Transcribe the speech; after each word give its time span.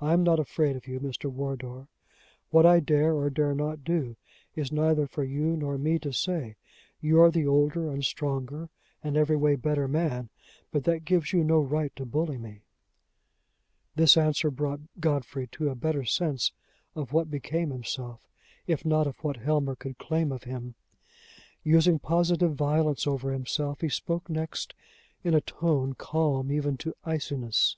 I 0.00 0.14
am 0.14 0.22
not 0.22 0.40
afraid 0.40 0.76
of 0.76 0.86
you, 0.86 0.98
Mr. 0.98 1.30
Wardour. 1.30 1.88
What 2.48 2.64
I 2.64 2.80
dare 2.80 3.14
or 3.14 3.28
dare 3.28 3.54
not 3.54 3.84
do, 3.84 4.16
is 4.56 4.72
neither 4.72 5.06
for 5.06 5.22
you 5.22 5.58
nor 5.58 5.76
me 5.76 5.98
to 5.98 6.10
say. 6.10 6.56
You 7.02 7.20
are 7.20 7.30
the 7.30 7.46
older 7.46 7.90
and 7.90 8.02
stronger 8.02 8.70
and 9.04 9.14
every 9.14 9.36
way 9.36 9.56
better 9.56 9.86
man, 9.86 10.30
but 10.70 10.84
that 10.84 11.04
gives 11.04 11.34
you 11.34 11.44
no 11.44 11.60
right 11.60 11.94
to 11.96 12.06
bully 12.06 12.38
me." 12.38 12.62
This 13.94 14.16
answer 14.16 14.50
brought 14.50 14.80
Godfrey 15.00 15.46
to 15.48 15.68
a 15.68 15.74
better 15.74 16.06
sense 16.06 16.50
of 16.94 17.12
what 17.12 17.30
became 17.30 17.68
himself, 17.68 18.26
if 18.66 18.86
not 18.86 19.06
of 19.06 19.22
what 19.22 19.36
Helmer 19.36 19.76
could 19.76 19.98
claim 19.98 20.32
of 20.32 20.44
him. 20.44 20.76
Using 21.62 21.98
positive 21.98 22.54
violence 22.54 23.06
over 23.06 23.32
himself, 23.34 23.82
he 23.82 23.90
spoke 23.90 24.30
next 24.30 24.72
in 25.22 25.34
a 25.34 25.42
tone 25.42 25.92
calm 25.92 26.50
even 26.50 26.78
to 26.78 26.94
iciness. 27.04 27.76